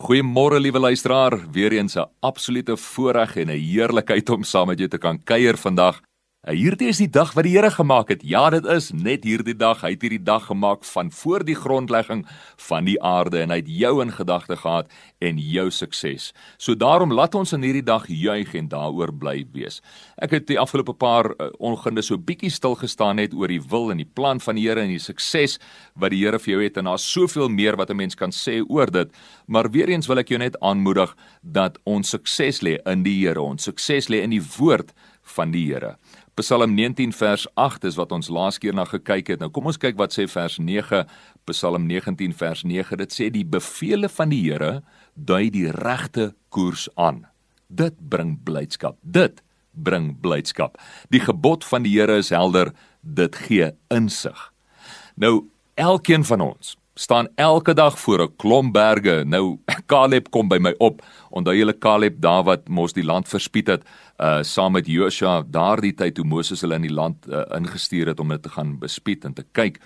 [0.00, 4.88] Goeiemôre liewe luisteraar, weer eens 'n absolute voorreg en 'n heerlikheid om saam met jou
[4.88, 6.00] te kan kuier vandag.
[6.40, 8.22] Uh, hierdie is die dag wat die Here gemaak het.
[8.24, 9.82] Ja, dit is net hierdie dag.
[9.84, 12.22] Hy het hierdie dag gemaak van voor die grondlegging
[12.64, 14.88] van die aarde en hy het jou in gedagte gehad
[15.20, 16.30] en jou sukses.
[16.56, 19.82] So daarom laat ons in hierdie dag juig en daaroor bly wees.
[20.16, 23.92] Ek het die afgelope paar uh, ongunde so bietjie stil gestaan net oor die wil
[23.92, 25.58] en die plan van die Here en die sukses
[25.92, 28.64] wat die Here vir jou het en daar's soveel meer wat 'n mens kan sê
[28.64, 29.12] oor dit.
[29.46, 31.12] Maar weer eens wil ek jou net aanmoedig
[31.44, 33.42] dat ons sukses lê in die Here.
[33.42, 34.96] Ons sukses lê in die woord
[35.34, 35.96] van die Here.
[36.40, 39.40] Psalm 19 vers 8 is wat ons laas keer na gekyk het.
[39.42, 41.04] Nou kom ons kyk wat sê vers 9,
[41.50, 42.96] Psalm 19 vers 9.
[43.02, 44.80] Dit sê die beveel van die Here
[45.14, 47.26] dui die regte koers aan.
[47.68, 48.98] Dit bring blydskap.
[49.02, 50.78] Dit bring blydskap.
[51.10, 52.72] Die gebod van die Here is helder.
[53.00, 54.50] Dit gee insig.
[55.14, 55.50] Nou
[55.80, 59.24] elkeen van ons staan elke dag voor 'n klomp berge.
[59.24, 59.58] Nou
[59.90, 61.02] Caleb kom by my op.
[61.34, 63.88] Onthou julle Caleb daar wat mos die land verspied het,
[64.20, 68.20] uh saam met Joshua daardie tyd toe Moses hulle in die land uh, ingestuur het
[68.20, 69.80] om dit te gaan bespied en te kyk.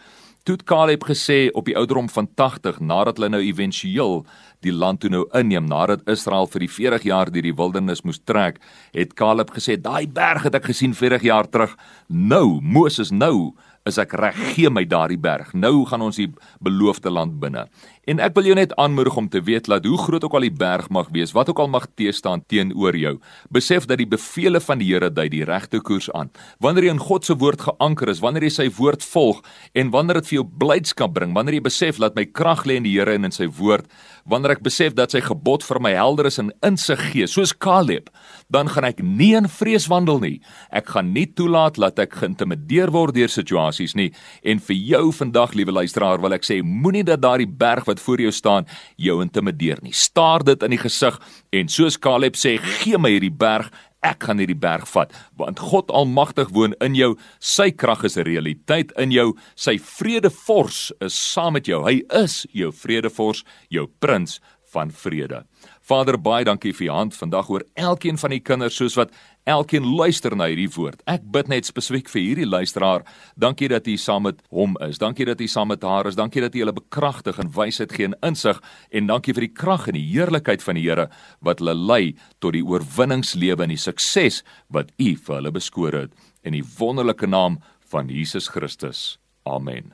[0.44, 4.26] Toe Caleb gesê op die ouderdom van 80 nadat hulle nou éventueel
[4.60, 8.20] die land toe nou inneem nadat Israel vir die 40 jaar deur die wildernis moes
[8.28, 8.60] trek,
[8.92, 11.72] het Caleb gesê daai berg het ek gesien 40 jaar terug.
[12.08, 13.54] Nou Moses nou
[13.84, 15.50] is ek reg gee my daardie berg.
[15.52, 16.30] Nou gaan ons die
[16.64, 17.66] beloofde land binne.
[18.08, 20.52] En ek wil jou net aanmoedig om te weet dat hoe groot ook al die
[20.52, 23.14] berg mag wees, wat ook al mag teestaan teenoor jou,
[23.52, 26.28] besef dat die beveel van die Here dui die regte koers aan.
[26.60, 29.40] Wanneer jy in God se woord geanker is, wanneer jy sy woord volg
[29.72, 32.88] en wanneer dit vir jou blydskap bring, wanneer jy besef dat my krag lê in
[32.88, 33.88] die Here en in sy woord,
[34.28, 38.12] wanneer ek besef dat sy gebod vir my helder is en insig gee, soos Caleb,
[38.52, 40.36] dan gaan ek nie in vrees wandel nie.
[40.72, 43.32] Ek gaan nie toelaat dat ek geïntimideer word deur
[43.74, 44.12] situasies nie.
[44.44, 48.20] En vir jou vandag, liewe luisteraar, wil ek sê, moenie dat daardie berg wat voor
[48.20, 48.66] jou staan
[48.96, 49.92] jou intimideer nie.
[49.92, 51.18] Staar dit in die gesig
[51.52, 53.70] en soos Caleb sê, gee my hierdie berg
[54.04, 58.26] ek gaan hierdie berg vat want God almagtig woon in jou sy krag is 'n
[58.28, 64.40] realiteit in jou sy vredevors is saam met jou hy is jou vredevors jou prins
[64.74, 65.44] van vrede
[65.84, 69.10] Vader baie dankie vir u hand vandag oor elkeen van die kinders soos wat
[69.44, 71.02] elkeen luister na hierdie woord.
[71.04, 73.04] Ek bid net spesifiek vir hierdie luisteraar.
[73.36, 74.96] Dankie dat u saam met hom is.
[75.02, 76.16] Dankie dat u saam met haar is.
[76.16, 79.88] Dankie dat u hulle bekragtig en wysheid gee en insig en dankie vir die krag
[79.92, 81.08] en die heerlikheid van die Here
[81.44, 84.40] wat hulle lei tot die oorwinningslewe en die sukses
[84.72, 87.60] wat u vir hulle beskore het in die wonderlike naam
[87.92, 89.18] van Jesus Christus.
[89.44, 89.92] Amen.